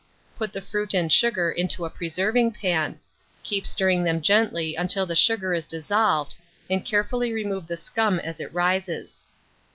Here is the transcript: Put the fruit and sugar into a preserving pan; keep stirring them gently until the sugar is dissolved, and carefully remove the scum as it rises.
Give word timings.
Put 0.35 0.51
the 0.51 0.63
fruit 0.63 0.95
and 0.95 1.13
sugar 1.13 1.51
into 1.51 1.85
a 1.85 1.89
preserving 1.91 2.53
pan; 2.53 2.99
keep 3.43 3.67
stirring 3.67 4.03
them 4.03 4.19
gently 4.19 4.75
until 4.75 5.05
the 5.05 5.15
sugar 5.15 5.53
is 5.53 5.67
dissolved, 5.67 6.33
and 6.71 6.83
carefully 6.83 7.31
remove 7.33 7.67
the 7.67 7.77
scum 7.77 8.19
as 8.19 8.39
it 8.39 8.51
rises. 8.51 9.23